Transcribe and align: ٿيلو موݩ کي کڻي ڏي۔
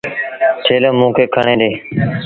ٿيلو 0.63 0.91
موݩ 0.99 1.13
کي 1.15 1.25
کڻي 1.33 1.53
ڏي۔ 1.61 1.69